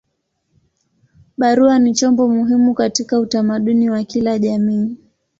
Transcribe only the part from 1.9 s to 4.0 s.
chombo muhimu katika utamaduni